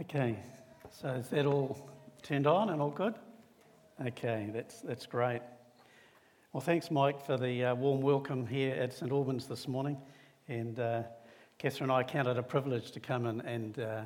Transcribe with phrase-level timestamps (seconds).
[0.00, 0.36] Okay,
[0.90, 1.88] so is that all
[2.20, 3.14] turned on and all good?
[4.04, 5.40] Okay, that's, that's great.
[6.52, 9.96] Well, thanks, Mike, for the uh, warm welcome here at St Albans this morning.
[10.48, 11.04] And uh,
[11.58, 14.00] Catherine and I count it a privilege to come and, and uh,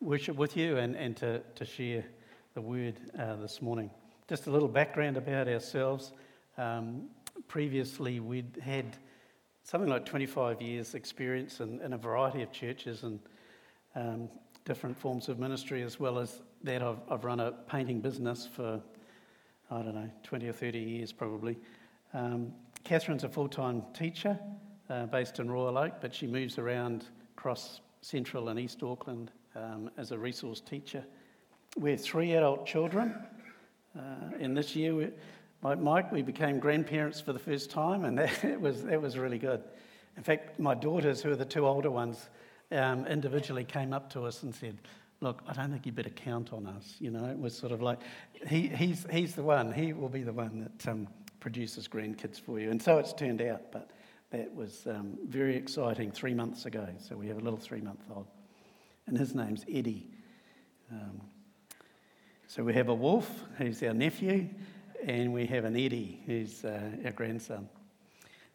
[0.00, 2.04] worship with you and, and to, to share
[2.52, 3.90] the word uh, this morning.
[4.28, 6.12] Just a little background about ourselves.
[6.58, 7.04] Um,
[7.48, 8.98] previously, we'd had
[9.64, 13.18] something like 25 years' experience in, in a variety of churches and
[13.94, 14.28] um,
[14.64, 18.80] different forms of ministry, as well as that I've, I've run a painting business for,
[19.70, 21.58] I don't know, 20 or 30 years probably.
[22.14, 22.52] Um,
[22.84, 24.38] Catherine's a full time teacher
[24.90, 29.90] uh, based in Royal Oak, but she moves around across central and east Auckland um,
[29.96, 31.04] as a resource teacher.
[31.76, 33.14] We have three adult children.
[33.96, 35.08] Uh, and this year, we,
[35.62, 39.62] Mike, we became grandparents for the first time, and that, was, that was really good.
[40.16, 42.28] In fact, my daughters, who are the two older ones,
[42.72, 44.78] um, individually came up to us and said,
[45.20, 46.96] Look, I don't think you better count on us.
[46.98, 48.00] You know, it was sort of like,
[48.48, 51.06] he, he's, he's the one, he will be the one that um,
[51.38, 52.72] produces grandkids for you.
[52.72, 53.90] And so it's turned out, but
[54.30, 56.88] that was um, very exciting three months ago.
[56.98, 58.26] So we have a little three month old,
[59.06, 60.10] and his name's Eddie.
[60.90, 61.20] Um,
[62.48, 64.48] so we have a wolf, who's our nephew,
[65.06, 67.68] and we have an Eddie, who's uh, our grandson.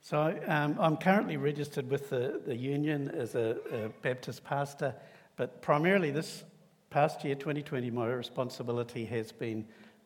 [0.10, 4.96] So um, I'm currently registered with the, the union as a, a, Baptist pastor,
[5.36, 6.46] but primarily this
[6.90, 9.66] past year, 2020, my responsibility has been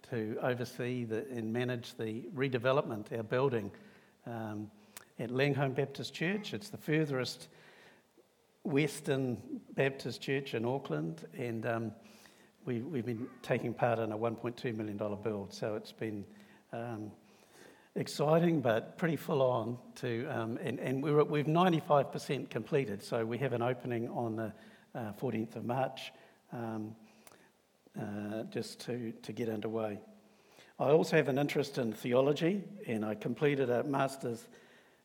[0.09, 3.69] to oversee the, and manage the redevelopment, our building
[4.25, 4.71] um,
[5.19, 6.55] at Laingholm Baptist Church.
[6.55, 7.49] It's the furthest
[8.63, 9.37] Western
[9.75, 11.91] Baptist church in Auckland, and um,
[12.65, 16.25] we, have been taking part in a $1.2 million build, so it's been
[16.73, 17.11] um,
[17.95, 23.37] exciting but pretty full on to, um, and, and we're, we've 95% completed, so we
[23.37, 24.53] have an opening on the
[24.95, 26.11] uh, 14th of March
[26.53, 26.95] um,
[27.99, 29.99] uh, just to, to get underway.
[30.79, 34.47] I also have an interest in theology, and I completed a Master's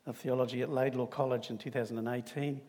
[0.07, 2.61] of Theology at Laidlaw College in 2018.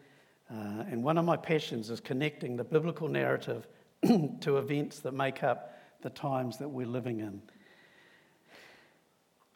[0.50, 0.54] Uh,
[0.90, 3.68] and one of my passions is connecting the biblical narrative
[4.40, 7.40] to events that make up the times that we're living in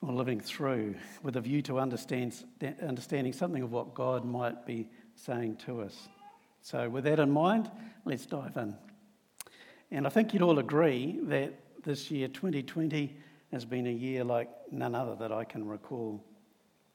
[0.02, 2.34] or living through with a view to understand,
[2.82, 6.08] understanding something of what God might be saying to us.
[6.60, 7.70] So, with that in mind,
[8.04, 8.76] let's dive in.
[9.90, 11.54] And I think you'd all agree that
[11.84, 13.16] this year, 2020,
[13.52, 16.24] has been a year like none other that I can recall.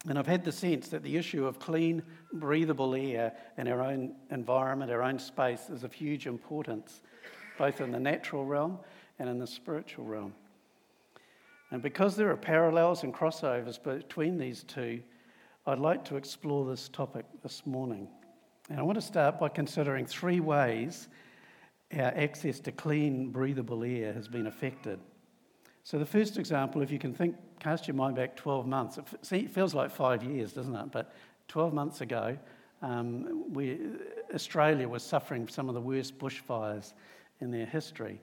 [0.08, 2.02] And I've had the sense that the issue of clean,
[2.34, 7.02] breathable air in our own environment, our own space, is of huge importance,
[7.58, 8.80] both in the natural realm
[9.20, 10.34] and in the spiritual realm.
[11.72, 15.02] And because there are parallels and crossovers between these two,
[15.66, 18.08] I'd like to explore this topic this morning.
[18.70, 21.10] And I want to start by considering three ways
[21.94, 25.00] our access to clean, breathable air has been affected.
[25.84, 29.00] So, the first example, if you can think, cast your mind back 12 months,
[29.32, 30.92] it feels like five years, doesn't it?
[30.92, 31.14] But
[31.48, 32.38] 12 months ago,
[32.82, 33.80] um, we,
[34.34, 36.94] Australia was suffering some of the worst bushfires
[37.40, 38.20] in their history.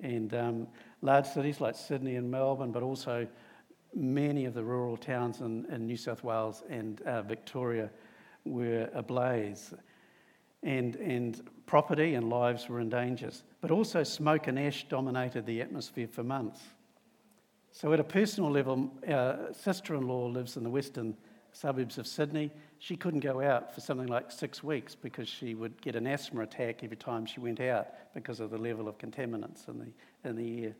[0.00, 0.66] And um,
[1.02, 3.26] large cities like Sydney and Melbourne, but also
[3.94, 7.90] many of the rural towns in, in New South Wales and uh, Victoria
[8.44, 9.74] were ablaze.
[10.62, 13.30] And, and property and lives were in danger.
[13.60, 16.60] But also, smoke and ash dominated the atmosphere for months.
[17.72, 21.16] So, at a personal level, our sister in law lives in the western
[21.52, 22.50] suburbs of Sydney.
[22.78, 26.42] She couldn't go out for something like six weeks because she would get an asthma
[26.42, 30.36] attack every time she went out because of the level of contaminants in the, in
[30.36, 30.74] the air.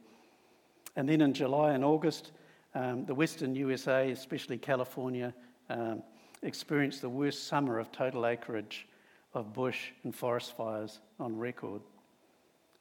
[0.96, 2.32] And then in July and August,
[2.74, 5.32] um, the western USA, especially California,
[5.70, 6.02] um,
[6.42, 8.86] experienced the worst summer of total acreage
[9.34, 11.82] of bush and forest fires on record,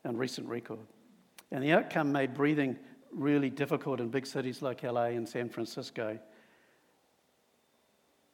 [0.06, 0.80] on recent record.
[1.52, 2.78] And the outcome made breathing
[3.12, 6.18] really difficult in big cities like LA and San Francisco.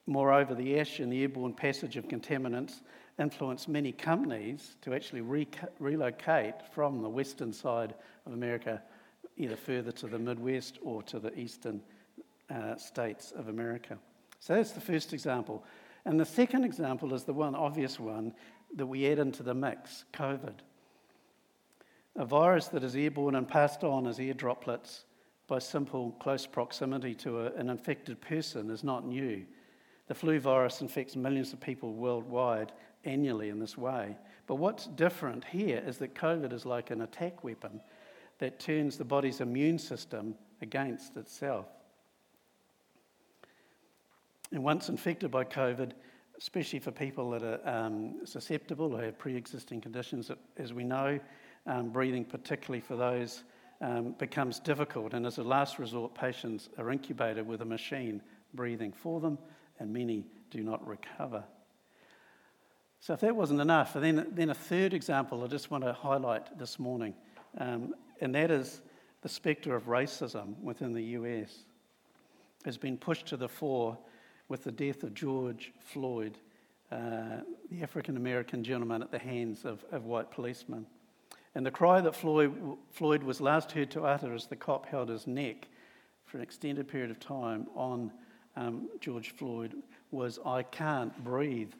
[0.06, 2.80] Moreover, the ash and the airborne passage of contaminants
[3.18, 5.48] influenced many companies to actually re-
[5.78, 7.94] relocate from the western side
[8.26, 8.82] of America,
[9.36, 11.80] either further to the Midwest or to the eastern
[12.50, 13.98] uh, states of America.
[14.40, 15.64] So that's the first example.
[16.04, 18.34] And the second example is the one obvious one
[18.74, 20.54] that we add into the mix COVID.
[22.16, 25.04] A virus that is airborne and passed on as air droplets
[25.46, 29.44] by simple close proximity to a, an infected person is not new.
[30.08, 32.72] The flu virus infects millions of people worldwide
[33.04, 34.16] annually in this way.
[34.46, 37.80] But what's different here is that COVID is like an attack weapon
[38.42, 41.66] that turns the body's immune system against itself.
[44.50, 45.92] And once infected by COVID,
[46.38, 51.20] especially for people that are um, susceptible or have pre existing conditions, as we know,
[51.68, 53.44] um, breathing, particularly for those,
[53.80, 58.20] um, becomes difficult, and as a last resort, patients are incubated with a machine
[58.54, 59.38] breathing for them,
[59.78, 61.44] and many do not recover.
[62.98, 66.58] So, if that wasn't enough, then, then a third example I just want to highlight
[66.58, 67.14] this morning,
[67.58, 68.80] um, and that is
[69.20, 71.64] the spectre of racism within the US
[72.64, 73.98] has been pushed to the fore
[74.48, 76.38] with the death of George Floyd,
[76.90, 77.40] uh,
[77.70, 80.86] the African American gentleman at the hands of, of white policemen.
[81.54, 82.54] And the cry that Floyd,
[82.92, 85.68] Floyd was last heard to utter as the cop held his neck
[86.24, 88.12] for an extended period of time on
[88.56, 89.74] um, George Floyd
[90.10, 91.72] was, I can't breathe.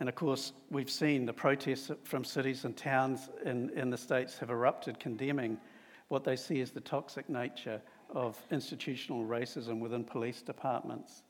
[0.00, 4.38] And of course, we've seen the protests from cities and towns in, in the States
[4.38, 5.58] have erupted, condemning
[6.08, 11.22] what they see as the toxic nature of institutional racism within police departments.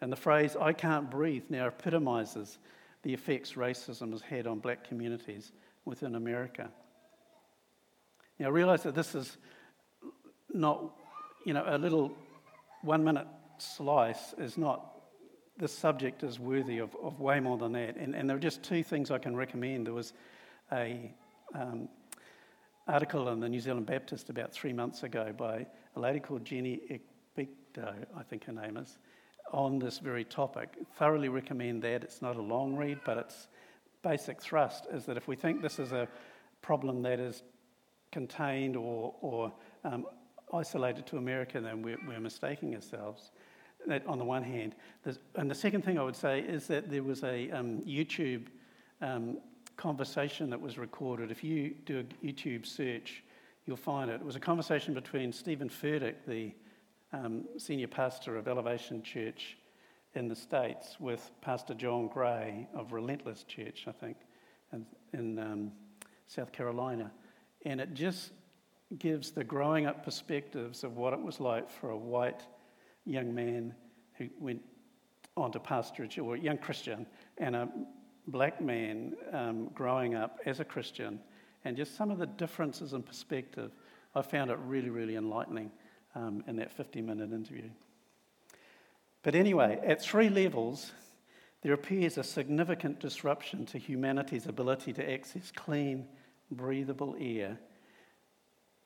[0.00, 2.58] And the phrase, I can't breathe, now epitomises
[3.02, 5.52] the effects racism has had on black communities
[5.84, 6.70] within America.
[8.38, 9.36] Now, I realise that this is
[10.52, 10.96] not,
[11.44, 12.16] you know, a little
[12.82, 13.26] one minute
[13.58, 14.93] slice is not,
[15.56, 17.96] this subject is worthy of, of way more than that.
[17.96, 19.86] And, and there are just two things I can recommend.
[19.86, 20.12] There was
[20.72, 21.12] a
[21.54, 21.88] um,
[22.88, 25.66] article in the New Zealand Baptist about three months ago by
[25.96, 28.98] a lady called Jenny Ekpito, I think her name is,
[29.52, 30.76] on this very topic.
[30.96, 32.02] Thoroughly recommend that.
[32.02, 33.48] It's not a long read, but its
[34.02, 36.08] basic thrust is that if we think this is a
[36.62, 37.42] problem that is
[38.10, 39.52] contained or, or
[39.84, 40.06] um,
[40.52, 43.30] isolated to America, then we're, we're mistaking ourselves.
[43.86, 44.74] That on the one hand,
[45.34, 48.46] and the second thing I would say is that there was a um, YouTube
[49.02, 49.38] um,
[49.76, 51.30] conversation that was recorded.
[51.30, 53.22] If you do a YouTube search,
[53.66, 54.14] you'll find it.
[54.14, 56.52] It was a conversation between Stephen Furtick, the
[57.12, 59.56] um, senior pastor of Elevation Church
[60.14, 64.16] in the States, with Pastor John Gray of Relentless Church, I think,
[64.72, 65.72] in, in um,
[66.26, 67.10] South Carolina.
[67.64, 68.30] And it just
[68.98, 72.42] gives the growing up perspectives of what it was like for a white
[73.06, 73.74] young man
[74.14, 74.62] who went
[75.36, 77.06] on to pastorage, or a young Christian,
[77.38, 77.68] and a
[78.28, 81.20] black man um, growing up as a Christian,
[81.64, 83.72] and just some of the differences in perspective.
[84.14, 85.72] I found it really, really enlightening
[86.14, 87.68] um, in that 50 minute interview.
[89.22, 90.92] But anyway, at three levels,
[91.62, 96.06] there appears a significant disruption to humanity's ability to access clean,
[96.50, 97.58] breathable air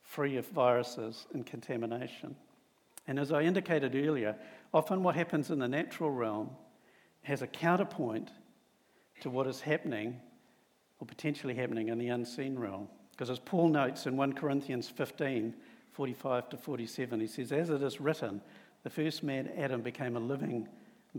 [0.09, 2.35] free of viruses and contamination.
[3.09, 4.37] And as I indicated earlier,
[4.73, 6.51] often what happens in the natural realm
[7.23, 8.31] has a counterpoint
[9.23, 10.21] to what is happening
[11.01, 12.87] or potentially happening in the unseen realm.
[13.11, 15.55] Because as Paul notes in 1 Corinthians 15
[15.93, 18.41] 45 to 47, he says, As it is written,
[18.85, 20.69] the first man, Adam, became a living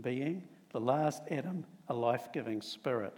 [0.00, 3.14] being, the last Adam, a life giving spirit.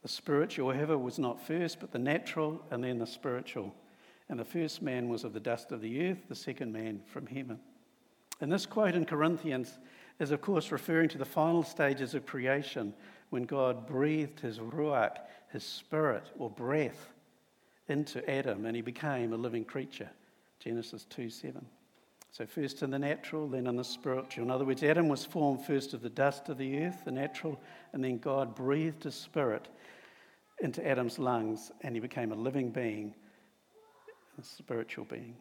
[0.00, 3.74] The spiritual, however, was not first, but the natural, and then the spiritual.
[4.28, 7.26] And the first man was of the dust of the earth, the second man from
[7.26, 7.58] heaven.
[8.40, 9.78] And this quote in Corinthians
[10.18, 12.94] is, of course, referring to the final stages of creation
[13.30, 15.18] when God breathed his ruach,
[15.50, 17.12] his spirit or breath,
[17.88, 20.10] into Adam and he became a living creature.
[20.58, 21.64] Genesis 2 7.
[22.30, 24.44] So, first in the natural, then in the spiritual.
[24.44, 27.60] In other words, Adam was formed first of the dust of the earth, the natural,
[27.92, 29.68] and then God breathed his spirit
[30.60, 33.14] into Adam's lungs and he became a living being,
[34.38, 35.36] a spiritual being.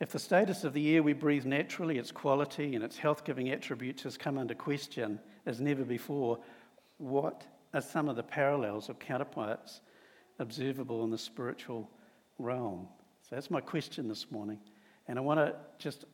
[0.00, 3.50] If the status of the air we breathe naturally, its quality and its health giving
[3.50, 6.38] attributes has come under question as never before,
[6.98, 9.80] what are some of the parallels or counterparts
[10.38, 11.90] observable in the spiritual
[12.38, 12.86] realm?
[13.22, 14.60] So that's my question this morning.
[15.08, 16.04] And I want to just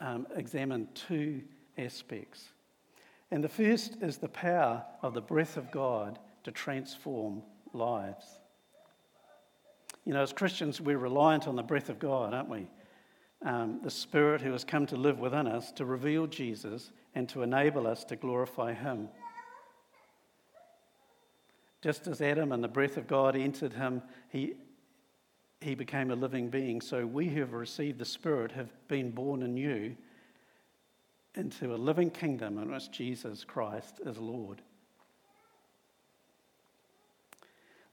[0.00, 1.42] um, examine two
[1.78, 2.48] aspects.
[3.30, 7.42] And the first is the power of the breath of God to transform
[7.72, 8.26] lives.
[10.06, 12.68] You know, as Christians, we're reliant on the breath of God, aren't we?
[13.44, 17.42] Um, the Spirit who has come to live within us to reveal Jesus and to
[17.42, 19.08] enable us to glorify Him.
[21.82, 24.54] Just as Adam and the breath of God entered him, he
[25.60, 26.80] he became a living being.
[26.80, 29.96] So we who have received the Spirit have been born anew
[31.34, 34.62] into a living kingdom in which Jesus Christ is Lord.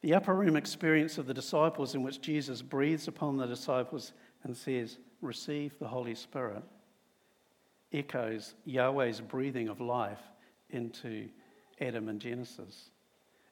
[0.04, 4.12] The upper room experience of the disciples, in which Jesus breathes upon the disciples
[4.44, 6.62] and says, Receive the Holy Spirit,
[7.94, 10.20] echoes Yahweh's breathing of life
[10.72, 11.30] into
[11.80, 12.90] Adam in Genesis.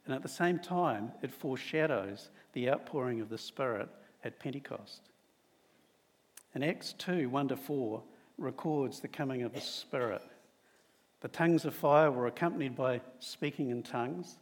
[0.05, 3.87] And at the same time, it foreshadows the outpouring of the Spirit
[4.25, 5.03] at Pentecost.
[6.53, 8.03] And Acts 2 1 to 4
[8.37, 10.23] records the coming of the Spirit.
[11.21, 14.37] The tongues of fire were accompanied by speaking in tongues.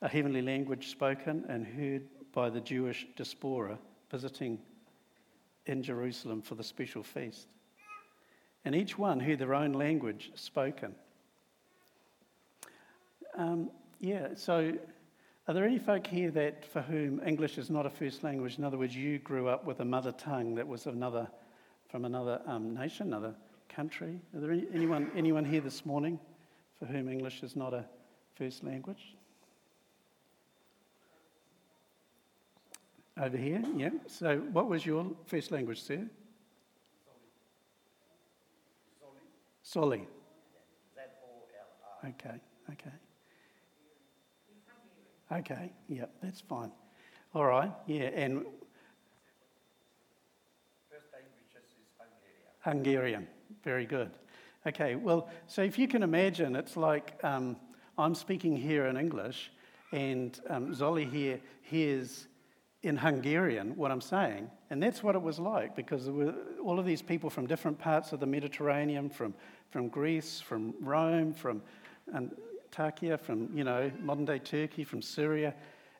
[0.00, 2.02] A heavenly language spoken and heard
[2.32, 3.78] by the Jewish diaspora
[4.10, 4.58] visiting
[5.66, 7.48] in Jerusalem for the special feast.
[8.64, 10.94] And each one heard their own language spoken.
[13.36, 14.72] Um, yeah, so
[15.46, 18.58] are there any folk here that for whom English is not a first language?
[18.58, 21.28] In other words, you grew up with a mother tongue that was another,
[21.88, 23.34] from another um, nation, another
[23.68, 24.20] country?
[24.34, 26.18] Are there any, anyone, anyone here this morning
[26.78, 27.84] for whom English is not a
[28.34, 29.17] first language?
[33.20, 33.90] Over here, yeah.
[34.06, 36.06] So, what was your first language, sir?
[39.64, 40.06] Zoli.
[42.04, 42.92] Okay, okay.
[45.32, 46.70] Okay, yeah, that's fine.
[47.34, 48.44] All right, yeah, and.
[50.88, 52.46] First language is Hungarian.
[52.60, 53.28] Hungarian,
[53.64, 54.10] very good.
[54.66, 57.56] Okay, well, so if you can imagine, it's like um,
[57.98, 59.50] I'm speaking here in English,
[59.92, 62.28] and um, Zoli here hears
[62.82, 64.50] in Hungarian what I'm saying.
[64.70, 67.78] And that's what it was like because there were all of these people from different
[67.78, 69.34] parts of the Mediterranean, from,
[69.70, 71.62] from Greece, from Rome, from
[72.14, 75.54] Antakya, from, you know, modern day Turkey, from Syria,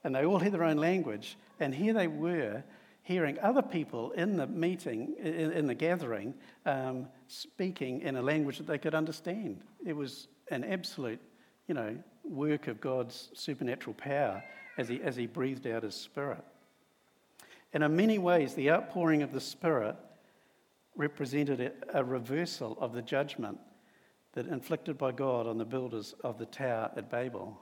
[0.05, 1.37] and they all had their own language.
[1.59, 2.63] And here they were
[3.03, 6.35] hearing other people in the meeting, in, in the gathering,
[6.67, 9.63] um, speaking in a language that they could understand.
[9.85, 11.21] It was an absolute,
[11.67, 14.45] you know, work of God's supernatural power
[14.77, 16.45] as he, as he breathed out his spirit.
[17.73, 19.97] And in many ways, the outpouring of the Spirit
[20.97, 23.59] represented a reversal of the judgment
[24.33, 27.59] that inflicted by God on the builders of the tower at Babel.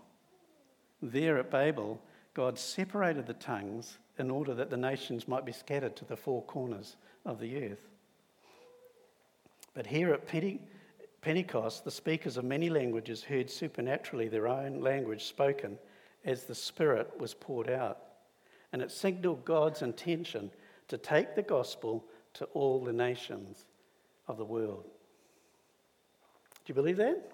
[1.02, 2.00] There at Babel,
[2.34, 6.42] God separated the tongues in order that the nations might be scattered to the four
[6.42, 7.88] corners of the earth.
[9.74, 10.26] But here at
[11.20, 15.78] Pentecost, the speakers of many languages heard supernaturally their own language spoken
[16.24, 18.05] as the Spirit was poured out
[18.76, 20.50] and it signaled God's intention
[20.88, 22.04] to take the gospel
[22.34, 23.64] to all the nations
[24.28, 24.84] of the world.
[24.84, 27.32] Do you believe that?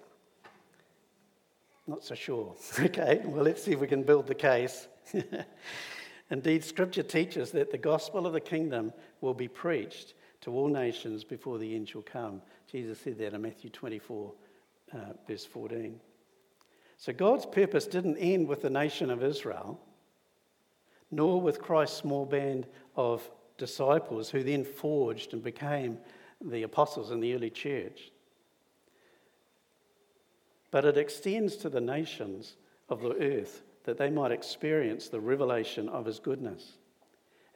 [1.85, 2.55] Not so sure.
[2.79, 4.87] Okay, well, let's see if we can build the case.
[6.31, 11.25] Indeed, Scripture teaches that the gospel of the kingdom will be preached to all nations
[11.25, 12.41] before the end shall come.
[12.71, 14.31] Jesus said that in Matthew 24,
[14.93, 14.97] uh,
[15.27, 15.99] verse 14.
[16.95, 19.77] So God's purpose didn't end with the nation of Israel
[21.15, 25.97] nor with Christ's small band of disciples who then forged and became
[26.41, 28.11] the apostles in the early church.
[30.71, 32.55] But it extends to the nations
[32.89, 36.73] of the earth that they might experience the revelation of his goodness.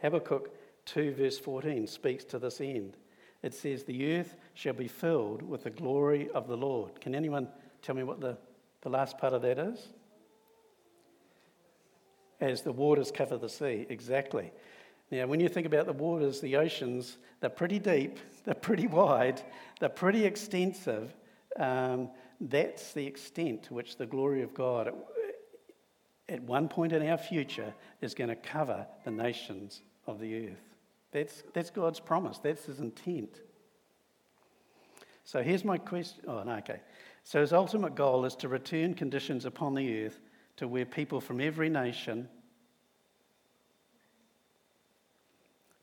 [0.01, 0.51] Habakkuk
[0.85, 2.95] 2, verse 14, speaks to this end.
[3.41, 6.99] It says, The earth shall be filled with the glory of the Lord.
[7.01, 7.47] Can anyone
[7.81, 8.37] tell me what the,
[8.81, 9.87] the last part of that is?
[12.39, 13.85] As the waters cover the sea.
[13.89, 14.51] Exactly.
[15.11, 19.41] Now, when you think about the waters, the oceans, they're pretty deep, they're pretty wide,
[19.79, 21.13] they're pretty extensive.
[21.57, 24.93] Um, that's the extent to which the glory of God,
[26.29, 30.75] at, one point in our future, is going to cover the nations of the earth.
[31.11, 33.39] That's, that's God's promise, that's his intent.
[35.23, 36.23] So here's my question.
[36.27, 36.79] Oh, no, okay.
[37.23, 40.19] So his ultimate goal is to return conditions upon the earth
[40.57, 42.27] to where people from every nation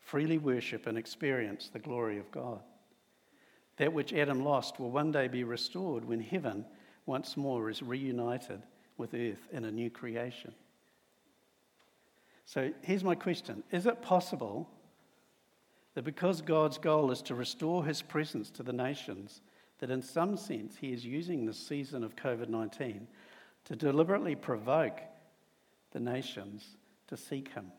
[0.00, 2.60] freely worship and experience the glory of God.
[3.78, 6.64] That which Adam lost will one day be restored when heaven
[7.06, 8.62] once more is reunited
[8.96, 10.54] with earth in a new creation.
[12.46, 14.68] So here's my question Is it possible
[15.94, 19.40] that because God's goal is to restore his presence to the nations,
[19.78, 23.06] that in some sense he is using this season of COVID 19
[23.64, 25.00] to deliberately provoke
[25.92, 26.76] the nations
[27.08, 27.72] to seek him.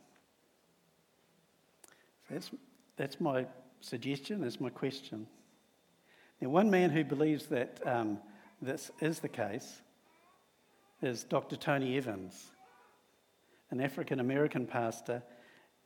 [2.30, 2.50] That's,
[2.98, 3.46] that's my
[3.82, 5.28] suggestion, that's my question.
[6.42, 8.20] Now, one man who believes that um,
[8.62, 9.82] this is the case
[11.02, 11.56] is Dr.
[11.56, 12.46] Tony Evans,
[13.70, 15.22] an African American pastor.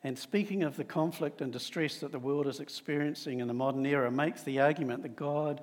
[0.03, 3.85] And speaking of the conflict and distress that the world is experiencing in the modern
[3.85, 5.61] era, makes the argument that God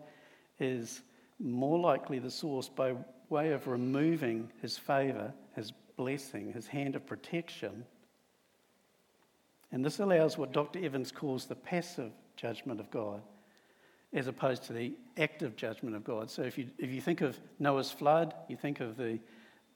[0.59, 1.01] is
[1.39, 2.95] more likely the source by
[3.29, 7.85] way of removing his favour, his blessing, his hand of protection.
[9.73, 10.85] And this allows what Dr.
[10.85, 13.23] Evans calls the passive judgment of God
[14.13, 16.31] as opposed to the active judgment of God.
[16.31, 19.19] So if you, if you think of Noah's flood, you think of the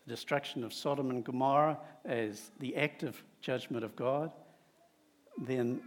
[0.06, 4.32] destruction of Sodom and Gomorrah as the active judgment of God,
[5.38, 5.80] then,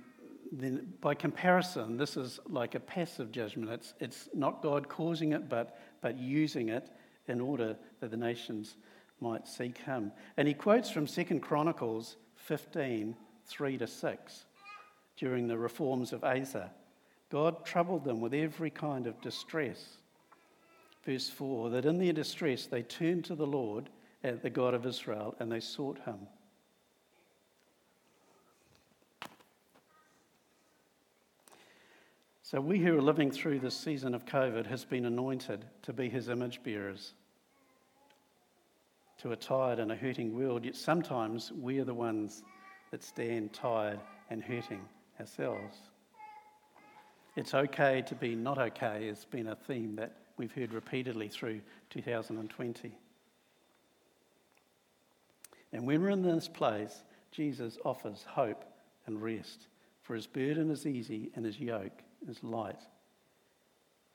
[0.51, 3.71] then by comparison, this is like a passive judgment.
[3.71, 6.89] It's, it's not God causing it, but, but using it
[7.27, 8.75] in order that the nations
[9.19, 10.11] might seek him.
[10.37, 13.15] And he quotes from 2 Chronicles 15
[13.45, 14.45] 3 to 6
[15.17, 16.71] during the reforms of Asa.
[17.29, 19.97] God troubled them with every kind of distress.
[21.05, 23.89] Verse 4 that in their distress they turned to the Lord,
[24.21, 26.19] the God of Israel, and they sought him.
[32.45, 36.09] So, we who are living through this season of COVID has been anointed to be
[36.09, 37.13] his image bearers
[39.19, 42.43] to a tired and a hurting world, yet sometimes we're the ones
[42.91, 44.81] that stand tired and hurting
[45.21, 45.77] ourselves.
[47.37, 51.61] It's okay to be not okay has been a theme that we've heard repeatedly through
[51.91, 52.91] 2020.
[55.71, 58.65] And when we're in this place, Jesus offers hope
[59.07, 59.67] and rest,
[60.01, 62.79] for his burden is easy and his yoke is light.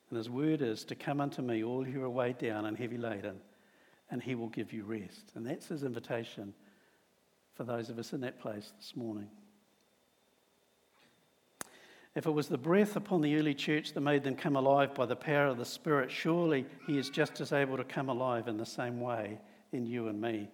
[0.09, 2.97] And his word is to come unto me, all who are weighed down and heavy
[2.97, 3.39] laden,
[4.09, 5.31] and he will give you rest.
[5.35, 6.53] And that's his invitation
[7.55, 9.27] for those of us in that place this morning.
[12.15, 15.05] If it was the breath upon the early church that made them come alive by
[15.05, 18.57] the power of the Spirit, surely He is just as able to come alive in
[18.57, 19.39] the same way
[19.71, 20.49] in you and me.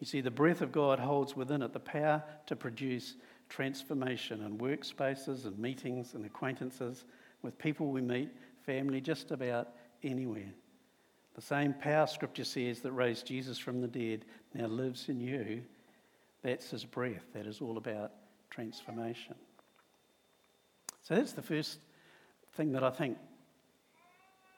[0.00, 3.14] You see, the breath of God holds within it the power to produce
[3.48, 7.04] transformation in workspaces and meetings and acquaintances
[7.42, 8.30] with people we meet,
[8.64, 9.68] family, just about
[10.02, 10.52] anywhere.
[11.34, 14.24] The same power, Scripture says, that raised Jesus from the dead
[14.54, 15.62] now lives in you.
[16.42, 17.24] That's His breath.
[17.34, 18.12] That is all about
[18.50, 19.34] transformation.
[21.02, 21.78] So that's the first
[22.54, 23.18] thing that I think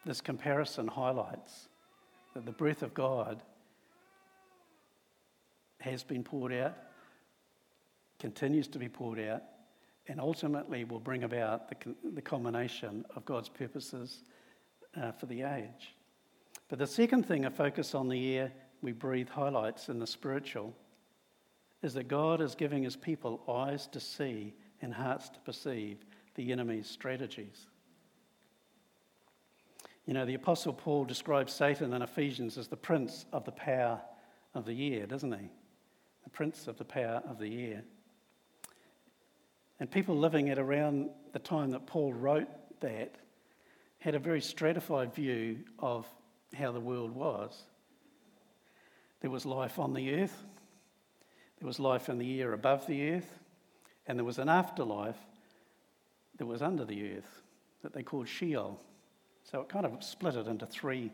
[0.07, 1.69] this comparison highlights
[2.35, 3.43] that the breath of God
[5.81, 6.77] has been poured out,
[8.19, 9.43] continues to be poured out,
[10.09, 14.23] and ultimately will bring about the, the culmination of God's purposes
[15.01, 15.95] uh, for the age.
[16.69, 20.75] But the second thing a focus on the air we breathe highlights in the spiritual
[21.83, 25.99] is that God is giving his people eyes to see and hearts to perceive
[26.35, 27.67] the enemy's strategies.
[30.07, 34.01] You know, the Apostle Paul describes Satan in Ephesians as the prince of the power
[34.55, 35.51] of the air, doesn't he?
[36.25, 37.83] The prince of the power of the air.
[39.81, 42.49] And people living at around the time that Paul wrote
[42.81, 43.15] that
[44.01, 46.07] had a very stratified view of
[46.55, 47.65] how the world was.
[49.21, 50.45] There was life on the earth,
[51.59, 53.39] there was life in the air above the earth,
[54.07, 55.19] and there was an afterlife
[56.37, 57.43] that was under the earth
[57.83, 58.81] that they called Sheol.
[59.43, 61.11] So it kind of split it into three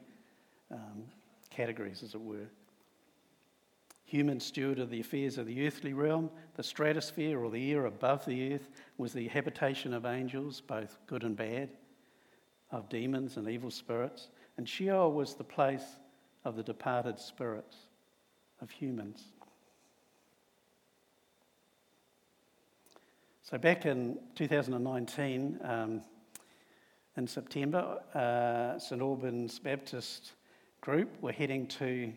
[0.71, 1.05] um,
[1.51, 2.49] categories, as it were.
[4.15, 8.25] Human steward of the affairs of the earthly realm, the stratosphere or the air above
[8.25, 11.69] the earth was the habitation of angels, both good and bad,
[12.71, 14.29] of demons and evil spirits.
[14.57, 15.97] And Sheol was the place
[16.45, 17.77] of the departed spirits
[18.61, 19.25] of humans.
[23.43, 26.03] So, back in 2019, um,
[27.17, 30.35] in September, uh, St Albans Baptist
[30.83, 32.13] group were heading to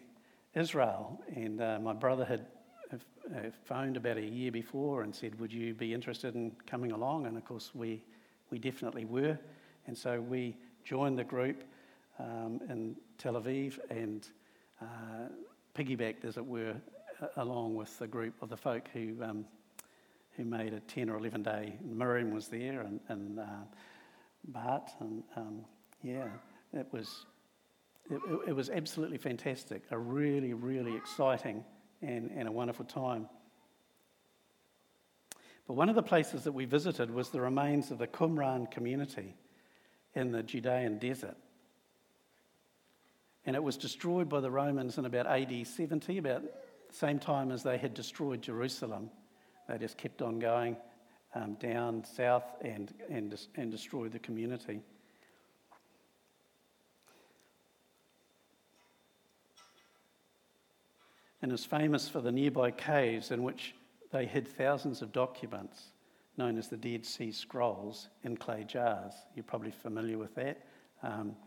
[0.58, 2.46] Israel, and uh, my brother had
[2.92, 7.28] uh, phoned about a year before and said, Would you be interested in coming along?
[7.28, 8.04] And of course, we,
[8.50, 9.38] we definitely were.
[9.86, 11.64] And so we joined the group
[12.20, 14.28] um, in Tel Aviv and
[14.82, 15.30] uh,
[15.76, 16.76] piggybacked, as it were,
[17.36, 19.46] along with the group of the folk who, um,
[20.32, 21.76] who made a 10 or 11 day.
[21.84, 23.44] Miriam was there and, and uh,
[24.48, 25.62] Bart, and um,
[26.02, 26.30] yeah,
[26.74, 27.26] it was,
[28.10, 29.84] it, it, was absolutely fantastic.
[29.92, 31.64] A really, really exciting
[32.02, 33.28] and, and a wonderful time.
[35.68, 39.36] But one of the places that we visited was the remains of the Qumran community
[40.16, 41.36] in the Judean desert
[43.48, 47.50] and it was destroyed by the Romans in about AD 70, about the same time
[47.50, 49.10] as they had destroyed Jerusalem.
[49.70, 50.76] They just kept on going
[51.34, 54.82] um, down south and, and, and destroyed the community.
[61.48, 63.74] And is famous for the nearby caves in which
[64.12, 65.82] they hid thousands of documents
[66.36, 69.14] known as the Dead Sea Scrolls in clay jars.
[69.34, 70.66] You're probably familiar with that.
[71.02, 71.38] Um,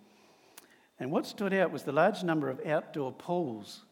[0.98, 3.82] and what stood out was the large number of outdoor pools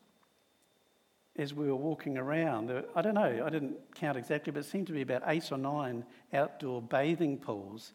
[1.36, 2.72] as we were walking around.
[2.96, 5.58] I don't know, I didn't count exactly, but it seemed to be about eight or
[5.58, 7.92] nine outdoor bathing pools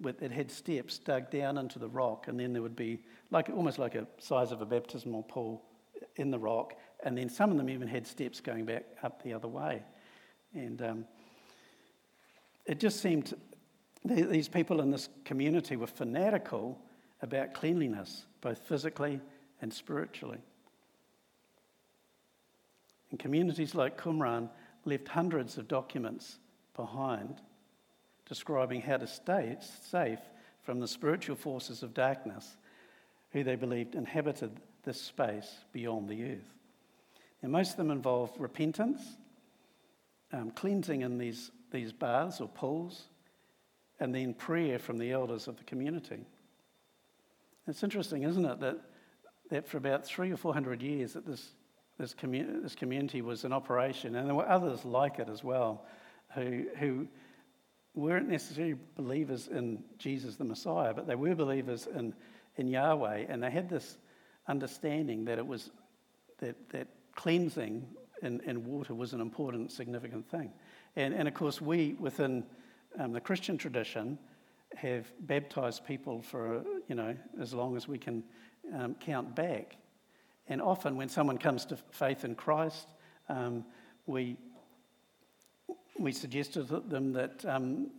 [0.00, 3.00] with, that had steps dug down into the rock, and then there would be
[3.32, 5.64] like almost like a size of a baptismal pool
[6.16, 9.32] in the rock, and then some of them even had steps going back up the
[9.32, 9.82] other way.
[10.54, 11.04] And um,
[12.64, 13.34] it just seemed
[14.04, 16.78] these people in this community were fanatical
[17.22, 19.20] about cleanliness, both physically
[19.60, 20.38] and spiritually.
[23.10, 24.50] And communities like Qumran
[24.84, 26.38] left hundreds of documents
[26.74, 27.40] behind
[28.26, 30.18] describing how to stay safe
[30.62, 32.56] from the spiritual forces of darkness
[33.30, 36.55] who they believed inhabited this space beyond the earth.
[37.42, 39.02] And most of them involve repentance,
[40.32, 43.04] um, cleansing in these, these baths or pools,
[44.00, 46.26] and then prayer from the elders of the community.
[47.66, 48.78] It's interesting, isn't it, that,
[49.50, 51.50] that for about three or four hundred years that this,
[51.98, 55.84] this, commu- this community was in operation, and there were others like it as well,
[56.34, 57.06] who, who
[57.94, 62.14] weren't necessarily believers in Jesus the Messiah, but they were believers in,
[62.56, 63.98] in Yahweh, and they had this
[64.46, 65.70] understanding that it was
[66.38, 67.84] that, that cleansing
[68.22, 70.52] in, in water was an important, significant thing.
[70.94, 72.44] And, and of course, we within
[72.98, 74.18] um, the Christian tradition
[74.76, 78.22] have baptized people for, you know, as long as we can
[78.74, 79.76] um, count back.
[80.48, 82.88] And often when someone comes to faith in Christ,
[83.28, 83.64] um,
[84.06, 84.36] we,
[85.98, 87.90] we suggest to them that, um,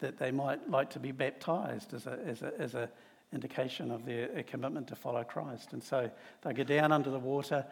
[0.00, 2.90] that they might like to be baptized as a, as a, as a
[3.32, 5.72] indication of their commitment to follow Christ.
[5.72, 6.10] And so
[6.42, 7.64] they go down under the water,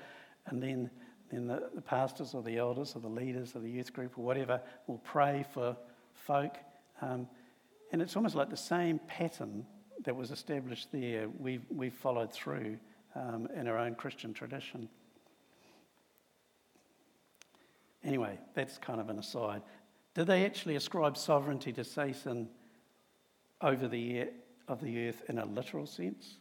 [0.46, 0.90] and then,
[1.30, 4.24] then the, the pastors or the elders or the leaders of the youth group or
[4.24, 5.76] whatever will pray for
[6.14, 6.56] folk.
[7.00, 7.28] Um,
[7.92, 9.66] and it's almost like the same pattern
[10.04, 12.78] that was established there, we've, we've followed through
[13.14, 14.88] um, in our own Christian tradition.
[18.04, 19.62] Anyway, that's kind of an aside.
[20.14, 22.48] Did they actually ascribe sovereignty to Satan
[23.60, 24.28] over the
[24.68, 26.36] of the earth in a literal sense?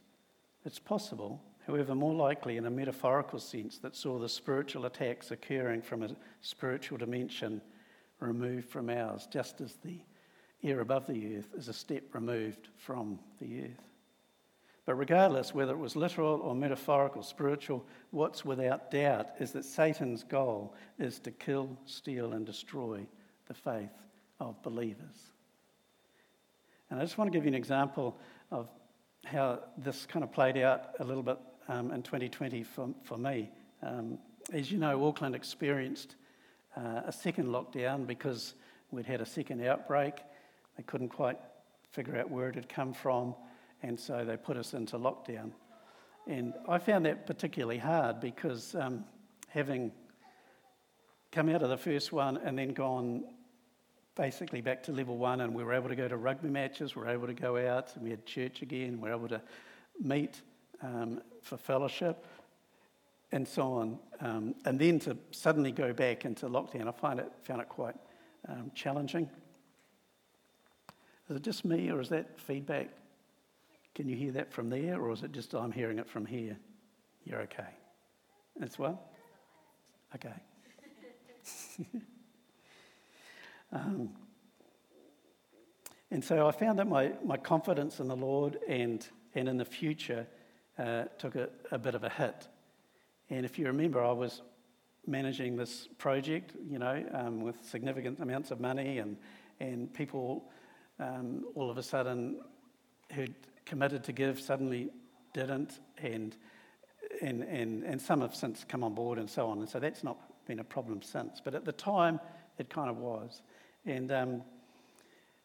[0.65, 5.81] It's possible, however, more likely in a metaphorical sense that saw the spiritual attacks occurring
[5.81, 6.09] from a
[6.41, 7.61] spiritual dimension
[8.19, 9.99] removed from ours, just as the
[10.63, 13.89] air above the earth is a step removed from the earth.
[14.85, 20.23] But regardless, whether it was literal or metaphorical, spiritual, what's without doubt is that Satan's
[20.23, 23.05] goal is to kill, steal, and destroy
[23.47, 23.91] the faith
[24.39, 25.31] of believers.
[26.89, 28.17] And I just want to give you an example
[28.51, 28.67] of
[29.23, 31.37] how this kind of played out a little bit
[31.71, 33.49] um, in 2020 for, for me.
[33.81, 34.17] Um,
[34.51, 36.15] as you know, Auckland experienced
[36.75, 38.55] uh, a second lockdown because
[38.91, 40.15] we'd had a second outbreak.
[40.77, 41.37] They couldn't quite
[41.91, 43.35] figure out where it had come from,
[43.83, 45.51] and so they put us into lockdown.
[46.27, 49.05] And I found that particularly hard because um,
[49.47, 49.91] having
[51.31, 53.23] come out of the first one and then gone
[54.15, 57.01] basically back to level one, and we were able to go to rugby matches, we
[57.01, 59.41] were able to go out, and we had church again, we were able to
[60.01, 60.41] meet
[60.81, 62.25] um, for fellowship,
[63.31, 63.99] and so on.
[64.19, 67.95] Um, and then to suddenly go back into lockdown, I find it, found it quite
[68.47, 69.29] um, challenging.
[71.29, 72.89] Is it just me, or is that feedback?
[73.95, 76.57] Can you hear that from there, or is it just I'm hearing it from here?
[77.23, 77.69] You're okay.
[78.57, 79.01] That's well?
[80.15, 80.33] Okay.
[83.71, 84.09] Um,
[86.09, 89.65] and so I found that my, my confidence in the Lord and, and in the
[89.65, 90.27] future
[90.77, 92.47] uh, took a, a bit of a hit.
[93.29, 94.41] And if you remember, I was
[95.07, 99.17] managing this project, you know, um, with significant amounts of money, and,
[99.59, 100.49] and people
[100.99, 102.41] um, all of a sudden
[103.13, 103.33] who'd
[103.65, 104.89] committed to give suddenly
[105.33, 106.35] didn't, and,
[107.21, 109.59] and, and, and some have since come on board and so on.
[109.59, 111.41] And so that's not been a problem since.
[111.43, 112.19] But at the time,
[112.57, 113.41] it kind of was.
[113.85, 114.43] And um,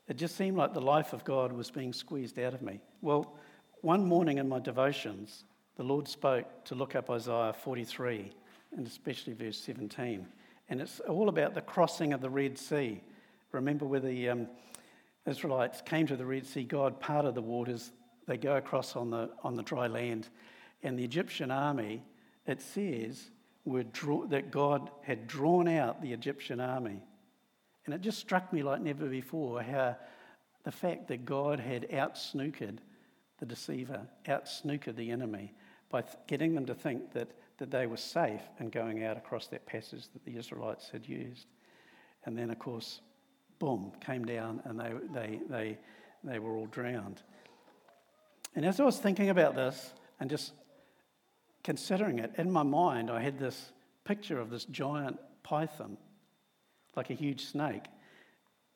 [0.08, 2.80] it just seemed like the life of God was being squeezed out of me.
[3.00, 3.36] Well,
[3.86, 5.44] one morning in my devotions,
[5.76, 8.32] the Lord spoke to look up Isaiah 43,
[8.76, 10.26] and especially verse 17.
[10.68, 13.00] And it's all about the crossing of the Red Sea.
[13.52, 14.48] Remember where the um,
[15.24, 17.92] Israelites came to the Red Sea, God parted the waters,
[18.26, 20.28] they go across on the, on the dry land.
[20.82, 22.02] And the Egyptian army,
[22.44, 23.30] it says,
[23.64, 27.04] were draw- that God had drawn out the Egyptian army
[27.84, 29.96] and it just struck me like never before how
[30.64, 32.78] the fact that God had out snookered
[33.38, 35.52] the deceiver, out snookered the enemy
[35.90, 39.46] by th- getting them to think that, that they were safe and going out across
[39.48, 41.46] that passage that the Israelites had used.
[42.24, 43.00] And then, of course,
[43.58, 45.78] boom, came down and they, they, they,
[46.24, 47.22] they were all drowned.
[48.54, 50.52] And as I was thinking about this and just
[51.62, 53.72] considering it, in my mind, I had this
[54.04, 55.98] picture of this giant python
[56.96, 57.84] like a huge snake.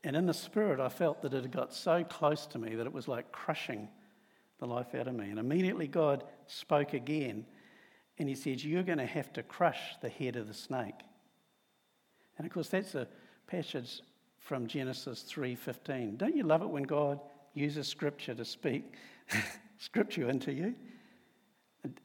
[0.05, 2.87] And in the spirit, I felt that it had got so close to me that
[2.87, 3.89] it was like crushing
[4.61, 5.31] the life out of me.
[5.31, 7.45] And immediately God spoke again
[8.19, 10.95] and he said, You're going to have to crush the head of the snake.
[12.37, 13.09] And of course, that's a
[13.47, 14.03] passage
[14.39, 16.19] from Genesis 3:15.
[16.19, 17.21] Don't you love it when God
[17.55, 18.95] uses scripture to speak
[19.79, 20.75] scripture into you?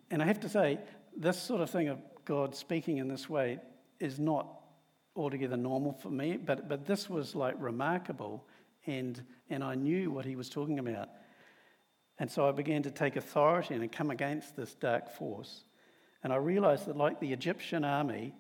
[0.10, 0.80] And I have to say,
[1.16, 3.60] this sort of thing of God speaking in this way
[4.00, 4.48] is not
[5.16, 8.46] altogether normal for me, but, but this was like remarkable,
[8.86, 11.10] and, and I knew what he was talking about.
[12.18, 15.64] And so I began to take authority and come against this dark force.
[16.24, 18.34] And I realized that, like the Egyptian army,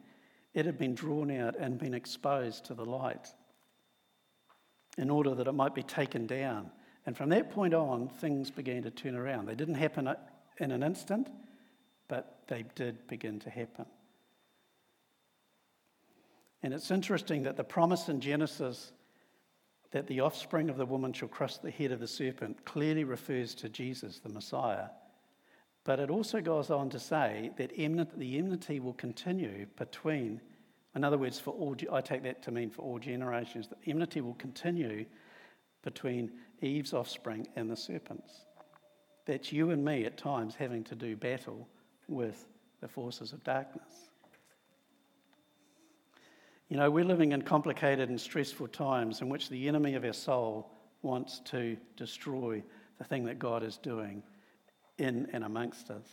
[0.53, 3.27] it had been drawn out and been exposed to the light
[4.97, 6.71] in order that it might be taken down.
[7.05, 9.47] And from that point on, things began to turn around.
[9.47, 10.09] They didn't happen
[10.57, 11.27] in an instant,
[12.07, 13.85] but they did begin to happen.
[16.63, 18.91] And it's interesting that the promise in Genesis
[19.91, 23.55] that the offspring of the woman shall crush the head of the serpent clearly refers
[23.55, 24.87] to Jesus, the Messiah.
[25.83, 30.41] But it also goes on to say that the enmity will continue between,
[30.95, 34.21] in other words, for all, I take that to mean for all generations, the enmity
[34.21, 35.05] will continue
[35.83, 38.45] between Eve's offspring and the serpents.
[39.25, 41.67] That's you and me at times having to do battle
[42.07, 42.47] with
[42.81, 44.09] the forces of darkness.
[46.69, 50.13] You know, we're living in complicated and stressful times in which the enemy of our
[50.13, 50.71] soul
[51.03, 52.63] wants to destroy
[52.97, 54.23] the thing that God is doing
[54.97, 56.07] in and amongst us.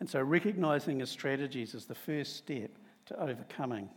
[0.00, 2.70] And so, recognizing his strategies is the first step
[3.06, 3.88] to overcoming.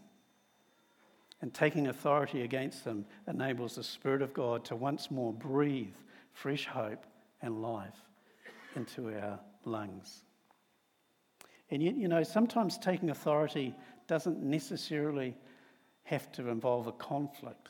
[1.42, 5.96] And taking authority against them enables the Spirit of God to once more breathe
[6.32, 7.06] fresh hope
[7.42, 8.02] and life
[8.76, 10.24] into our lungs.
[11.70, 13.76] And yet, you know, sometimes taking authority
[14.08, 15.36] doesn't necessarily
[16.04, 17.70] have to involve a conflict.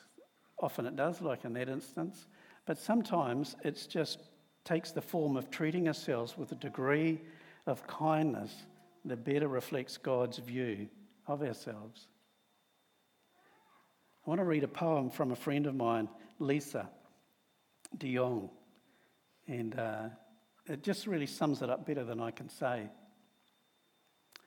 [0.59, 2.27] Often it does, like in that instance.
[2.65, 4.19] But sometimes it just
[4.63, 7.19] takes the form of treating ourselves with a degree
[7.65, 8.53] of kindness
[9.05, 10.87] that better reflects God's view
[11.27, 12.07] of ourselves.
[14.25, 16.07] I want to read a poem from a friend of mine,
[16.39, 16.89] Lisa
[17.97, 18.49] de Jong,
[19.47, 20.03] and uh,
[20.67, 22.87] it just really sums it up better than I can say.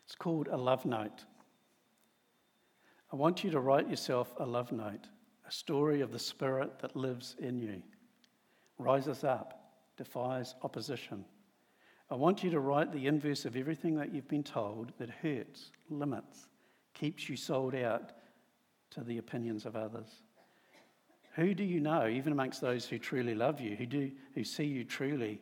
[0.07, 1.25] It's called A Love Note.
[3.13, 5.07] I want you to write yourself a love note,
[5.47, 7.83] a story of the spirit that lives in you,
[8.79, 11.25] rises up, defies opposition.
[12.11, 15.71] I want you to write the inverse of everything that you've been told that hurts,
[15.89, 16.49] limits,
[16.95, 18.13] keeps you sold out
[18.91, 20.23] to the opinions of others.
[21.35, 24.65] Who do you know, even amongst those who truly love you, who, do, who see
[24.65, 25.41] you truly,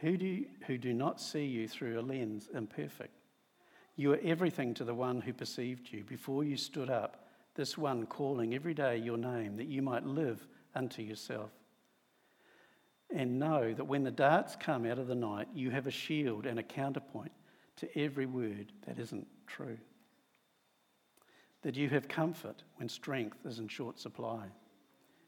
[0.00, 3.14] who do, who do not see you through a lens imperfect?
[3.96, 8.06] You are everything to the one who perceived you before you stood up, this one
[8.06, 11.50] calling every day your name that you might live unto yourself.
[13.14, 16.46] And know that when the darts come out of the night, you have a shield
[16.46, 17.30] and a counterpoint
[17.76, 19.78] to every word that isn't true.
[21.62, 24.46] That you have comfort when strength is in short supply,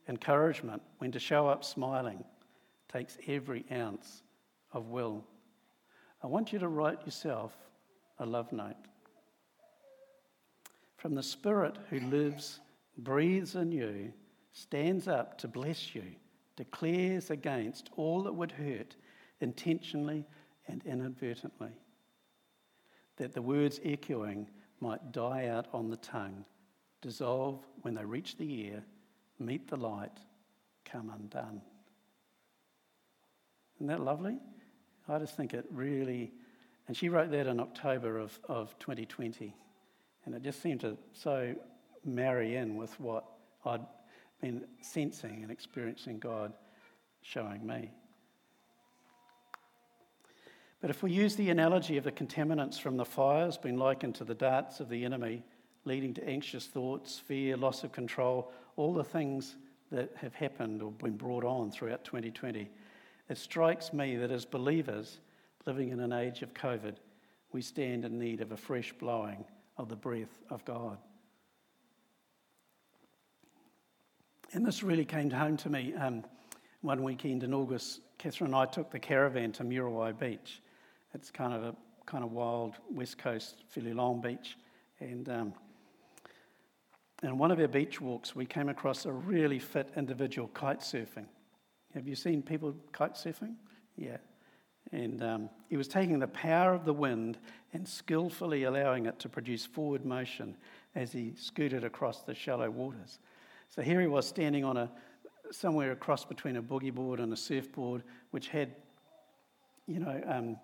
[0.09, 2.25] encouragement when to show up smiling
[2.93, 4.23] takes every ounce
[4.73, 5.25] of will.
[6.23, 7.57] I want you to write yourself
[8.19, 8.77] a love note.
[10.97, 12.61] From the Spirit who lives,
[12.99, 14.13] breathes in you,
[14.53, 16.05] stands up to bless you,
[16.57, 18.97] declares against all that would hurt
[19.41, 20.25] intentionally
[20.67, 21.73] and inadvertently,
[23.17, 24.49] that the words echoing
[24.81, 26.45] might die out on the tongue,
[27.03, 28.83] dissolve when they reach the ear,
[29.39, 30.19] meet the light,
[30.85, 31.61] come undone.
[33.77, 34.39] Isn't that lovely?
[35.09, 36.33] I just think it really
[36.89, 39.55] and she wrote that in October of, of 2020.
[40.25, 41.55] And it just seemed to so
[42.05, 43.25] marry in with what
[43.65, 43.81] I'd
[44.41, 46.53] been sensing and experiencing God
[47.23, 47.91] showing me.
[50.81, 54.25] But if we use the analogy of the contaminants from the fires being likened to
[54.25, 55.43] the darts of the enemy,
[55.85, 59.57] leading to anxious thoughts, fear, loss of control, all the things
[59.91, 62.69] that have happened or been brought on throughout 2020,
[63.29, 65.19] it strikes me that as believers,
[65.67, 66.95] living in an age of COVID,
[67.53, 69.45] we stand in need of a fresh blowing
[69.77, 70.99] of the breath of God.
[74.53, 76.25] And this really came home to me um,
[76.81, 78.01] one weekend in August.
[78.17, 80.63] Catherine and I took the caravan to Muriwai Beach.
[81.15, 81.75] It's kind of a
[82.07, 84.57] kind of wild west coast, fairly long beach.
[85.01, 85.55] And um,
[87.23, 91.27] in one of our beach walks, we came across a really fit individual kite surfing.
[91.95, 93.57] Have you seen people kite surfing?
[93.97, 94.19] Yeah,
[94.93, 97.39] and um, he was taking the power of the wind
[97.73, 100.57] and skillfully allowing it to produce forward motion
[100.95, 103.19] as he scooted across the shallow waters.
[103.69, 104.91] So here he was standing on a
[105.51, 108.75] somewhere across between a boogie board and a surfboard, which had,
[109.87, 110.57] you know, um,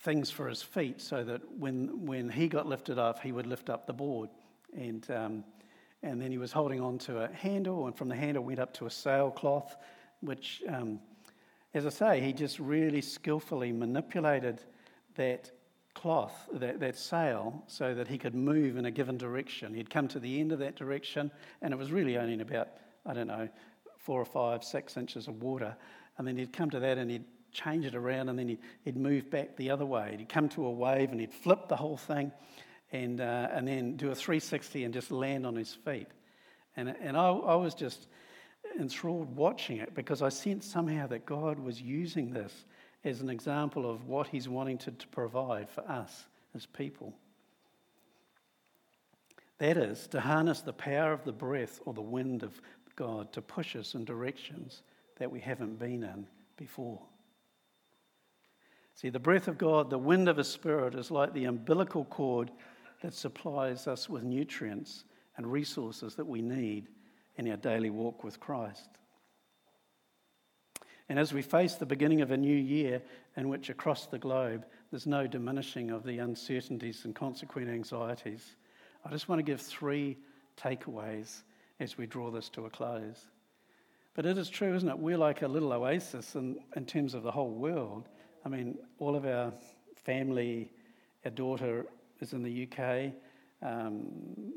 [0.00, 3.70] things for his feet, so that when when he got lifted off, he would lift
[3.70, 4.28] up the board,
[4.76, 5.44] and um,
[6.02, 8.72] and then he was holding on to a handle, and from the handle went up
[8.74, 9.76] to a sailcloth,
[10.20, 11.00] which um,
[11.74, 14.60] as I say, he just really skillfully manipulated
[15.16, 15.50] that
[15.94, 19.74] cloth, that, that sail, so that he could move in a given direction.
[19.74, 21.30] He'd come to the end of that direction,
[21.60, 22.68] and it was really only in about,
[23.06, 23.48] I don't know,
[23.98, 25.76] four or five, six inches of water.
[26.18, 28.96] And then he'd come to that and he'd change it around, and then he'd, he'd
[28.96, 30.16] move back the other way.
[30.18, 32.32] He'd come to a wave and he'd flip the whole thing
[32.92, 36.08] and, uh, and then do a 360 and just land on his feet.
[36.76, 38.08] And, and I, I was just
[38.78, 42.64] enthralled watching it because I sensed somehow that God was using this
[43.04, 47.14] as an example of what He's wanting to, to provide for us as people.
[49.58, 52.60] That is, to harness the power of the breath or the wind of
[52.96, 54.82] God to push us in directions
[55.18, 57.00] that we haven't been in before.
[58.94, 62.50] See, the breath of God, the wind of His Spirit, is like the umbilical cord
[63.02, 65.04] that supplies us with nutrients
[65.36, 66.88] and resources that we need
[67.36, 68.88] in our daily walk with Christ.
[71.08, 73.02] And as we face the beginning of a new year
[73.36, 78.56] in which across the globe there's no diminishing of the uncertainties and consequent anxieties,
[79.04, 80.16] I just want to give three
[80.56, 81.42] takeaways
[81.80, 83.26] as we draw this to a close.
[84.14, 84.98] But it is true, isn't it?
[84.98, 88.08] We're like a little oasis in, in terms of the whole world.
[88.44, 89.52] I mean, all of our
[89.94, 90.70] family,
[91.24, 91.86] our daughter
[92.20, 93.12] is in the UK,
[93.62, 94.06] um,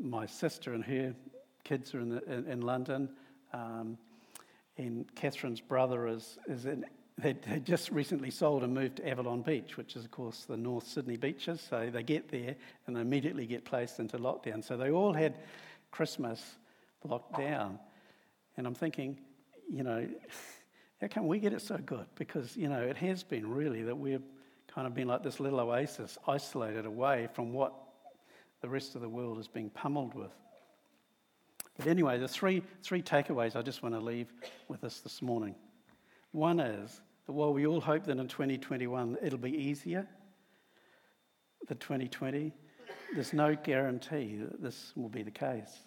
[0.02, 1.16] my sister and her
[1.66, 3.10] kids are in, the, in, in London.
[3.52, 3.98] Um,
[4.78, 6.86] and Catherine's brother is, is in,
[7.18, 10.58] they, they just recently sold and moved to Avalon Beach, which is, of course, the
[10.58, 11.66] North Sydney beaches.
[11.70, 12.56] So they get there
[12.88, 14.64] and they immediately get placed into lockdown.
[14.64, 15.36] So they all had
[15.92, 16.56] Christmas
[17.04, 17.80] locked down.
[18.58, 19.18] And I'm thinking,
[19.70, 20.08] you know,
[21.02, 22.06] how come we get it so good?
[22.16, 24.24] Because, you know, it has been really that we've
[24.68, 27.74] kind of been like this little oasis, isolated away from what
[28.62, 30.34] the rest of the world is being pummeled with.
[31.78, 34.32] But anyway, the three, three takeaways I just want to leave
[34.68, 35.56] with us this morning.
[36.32, 40.08] One is that while we all hope that in 2021 it'll be easier
[41.68, 42.54] than 2020,
[43.14, 45.80] there's no guarantee that this will be the case.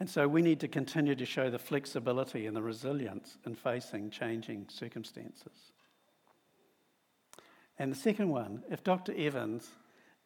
[0.00, 4.10] And so we need to continue to show the flexibility and the resilience in facing
[4.10, 5.72] changing circumstances.
[7.78, 9.14] And the second one, if Dr.
[9.16, 9.68] Evans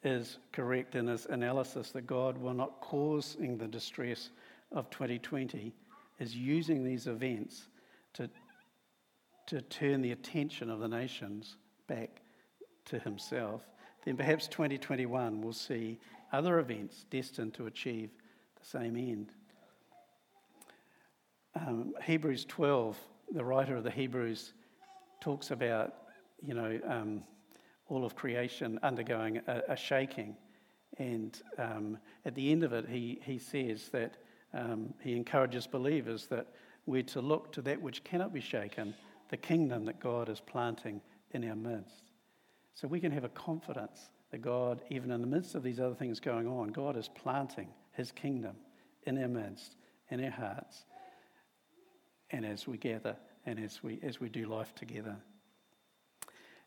[0.07, 4.31] is correct in his analysis that God, while not causing the distress
[4.73, 5.75] of 2020,
[6.19, 7.69] is using these events
[8.15, 8.31] to,
[9.47, 11.57] to turn the attention of the nations
[11.89, 12.23] back
[12.87, 13.63] to himself,
[14.05, 15.99] then perhaps 2021 will see
[16.33, 18.11] other events destined to achieve
[18.61, 19.33] the same end.
[21.55, 22.97] Um, Hebrews 12,
[23.33, 24.53] the writer of the Hebrews
[25.21, 25.95] talks about,
[26.43, 27.23] you know, um,
[27.89, 30.37] all of creation undergoing a, a shaking.
[30.99, 34.17] And um, at the end of it, he, he says that
[34.55, 36.47] um, he encourages believers that
[36.87, 38.95] we're to look to that which cannot be shaken,
[39.29, 41.01] the kingdom that God is planting
[41.33, 42.13] in our midst.
[42.75, 45.95] So we can have a confidence that God, even in the midst of these other
[45.95, 48.57] things going on, God is planting his kingdom
[49.05, 49.77] in our midst,
[50.11, 50.85] in our hearts,
[52.31, 55.17] and as we gather and as we, as we do life together.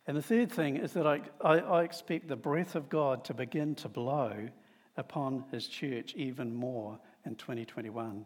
[0.09, 3.35] And the third thing is that I, I, I, expect the breath of God to
[3.35, 4.49] begin to blow
[4.97, 8.25] upon his church even more in 2021.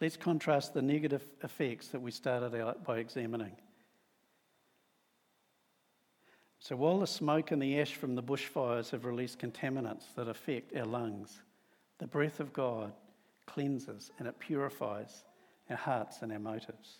[0.00, 3.52] Let's contrast the negative effects that we started out by examining.
[6.58, 10.74] So, while the smoke and the ash from the bushfires have released contaminants that affect
[10.74, 11.40] our lungs,
[12.00, 12.92] the breath of God
[13.46, 15.22] cleanses and it purifies
[15.70, 16.98] our hearts and our motives.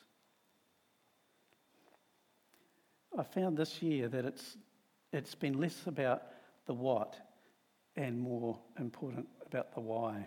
[3.19, 4.57] I found this year that it's,
[5.13, 6.23] it's been less about
[6.67, 7.17] the what
[7.97, 10.27] and more important about the why.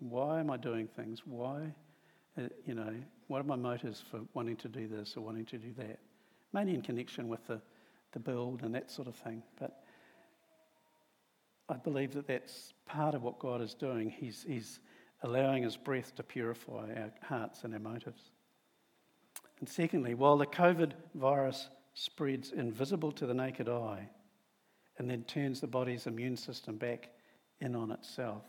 [0.00, 1.22] Why am I doing things?
[1.24, 1.72] Why,
[2.38, 2.94] uh, you know,
[3.28, 5.98] what are my motives for wanting to do this or wanting to do that?
[6.52, 7.60] Mainly in connection with the,
[8.12, 9.42] the build and that sort of thing.
[9.60, 9.82] But
[11.68, 14.10] I believe that that's part of what God is doing.
[14.10, 14.80] He's, he's
[15.22, 18.30] allowing His breath to purify our hearts and our motives.
[19.60, 24.08] And secondly, while the COVID virus spreads invisible to the naked eye
[24.98, 27.08] and then turns the body's immune system back
[27.60, 28.42] in on itself.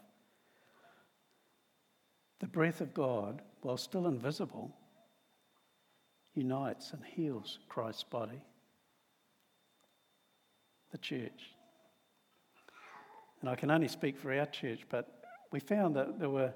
[2.39, 4.75] The breath of God, while still invisible,
[6.35, 8.41] unites and heals Christ's body,
[10.91, 11.53] the church.
[13.41, 16.53] And I can only speak for our church, but we found that there were,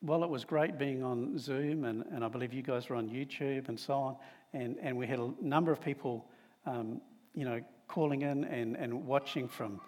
[0.00, 3.08] while it was great being on Zoom, and, and I believe you guys were on
[3.08, 4.16] YouTube and so on,
[4.56, 6.26] and, and we had a number of people,
[6.64, 7.00] um,
[7.34, 9.80] you know, calling in and, and watching from,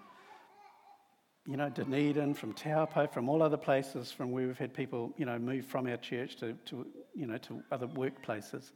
[1.47, 5.27] you know, Dunedin, from Taupo, from all other places from where we've had people, you
[5.27, 8.71] know, move from our church to, to you know, to other workplaces.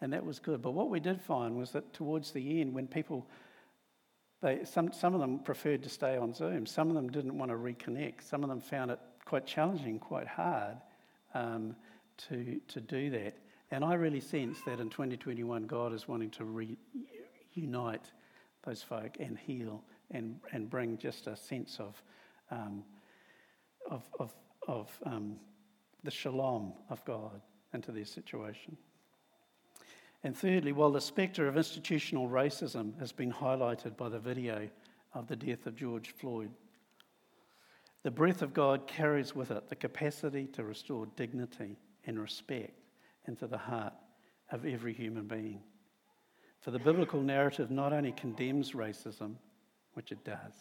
[0.00, 0.62] and that was good.
[0.62, 3.26] But what we did find was that towards the end, when people,
[4.40, 7.50] they, some, some of them preferred to stay on Zoom, some of them didn't want
[7.50, 10.76] to reconnect, some of them found it quite challenging, quite hard
[11.34, 11.74] um,
[12.28, 13.34] to, to do that.
[13.70, 16.44] And I really sense that in 2021, God is wanting to
[17.56, 18.10] reunite
[18.64, 22.02] those folk and heal and, and bring just a sense of,
[22.50, 22.84] um,
[23.90, 24.34] of, of,
[24.68, 25.36] of um,
[26.02, 27.40] the shalom of God
[27.72, 28.76] into their situation.
[30.22, 34.68] And thirdly, while the spectre of institutional racism has been highlighted by the video
[35.12, 36.50] of the death of George Floyd,
[38.02, 42.83] the breath of God carries with it the capacity to restore dignity and respect
[43.26, 43.92] into the heart
[44.50, 45.62] of every human being.
[46.60, 49.36] For the biblical narrative not only condemns racism,
[49.94, 50.54] which it does,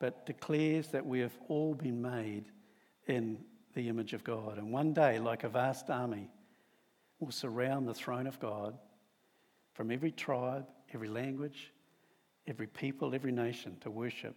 [0.00, 2.46] but declares that we have all been made
[3.06, 3.38] in
[3.74, 4.58] the image of God.
[4.58, 6.28] And one day, like a vast army,
[7.20, 8.76] will surround the throne of God
[9.74, 11.72] from every tribe, every language,
[12.46, 14.34] every people, every nation to worship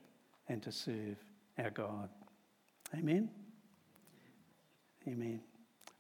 [0.48, 1.18] and to serve
[1.58, 2.10] our God.
[2.96, 3.30] Amen?
[5.08, 5.42] Amen.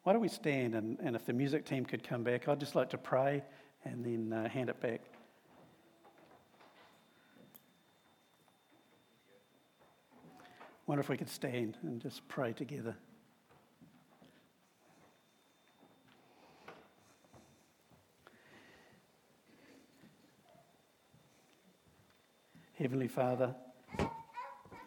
[0.03, 2.75] Why don't we stand and, and if the music team could come back, I'd just
[2.75, 3.43] like to pray
[3.85, 5.01] and then uh, hand it back.
[10.87, 12.95] Wonder if we could stand and just pray together.
[22.73, 23.53] Heavenly Father,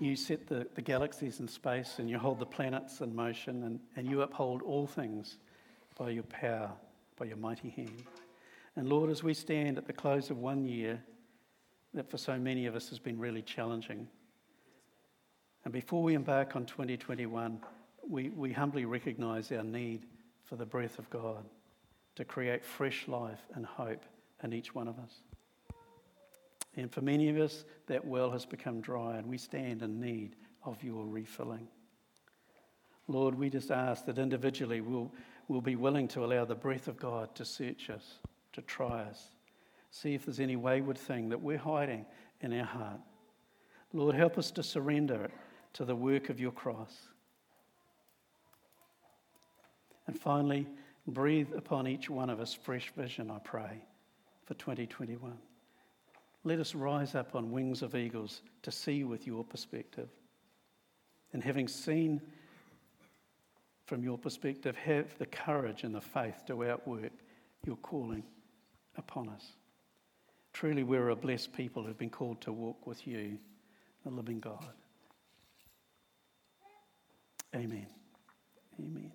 [0.01, 3.81] you set the, the galaxies in space and you hold the planets in motion and,
[3.97, 5.39] and you uphold all things
[5.97, 6.71] by your power,
[7.17, 8.03] by your mighty hand.
[8.77, 11.01] And Lord, as we stand at the close of one year
[11.95, 14.09] that for so many of us has been really challenging,
[15.65, 17.61] and before we embark on 2021,
[18.07, 20.07] we, we humbly recognize our need
[20.45, 21.45] for the breath of God
[22.17, 24.05] to create fresh life and hope
[24.43, 25.15] in each one of us.
[26.77, 30.37] And for many of us, that well has become dry, and we stand in need
[30.65, 31.69] of your refilling.
[33.07, 35.13] Lord, we just ask that individually we'll,
[35.47, 38.19] we'll be willing to allow the breath of God to search us,
[38.55, 39.29] to try us,
[39.91, 42.07] see if there's any wayward thing that we're hiding
[42.41, 43.01] in our heart.
[43.93, 45.31] Lord, help us to surrender it
[45.75, 47.09] to the work of your cross.
[50.07, 50.67] And finally,
[51.07, 53.83] breathe upon each one of us fresh vision, I pray,
[54.45, 55.39] for 2021.
[56.45, 60.09] Let us rise up on wings of eagles to see with your perspective.
[61.33, 62.21] And having seen
[63.87, 67.13] from your perspective, have the courage and the faith to outwork
[67.67, 68.25] your calling
[68.97, 69.45] upon us.
[70.53, 73.39] Truly, we're a blessed people who've been called to walk with you,
[74.05, 74.65] the living God.
[77.55, 77.87] Amen.
[78.81, 79.13] Amen.